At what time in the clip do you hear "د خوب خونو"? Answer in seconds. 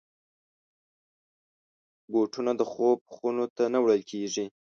2.59-3.45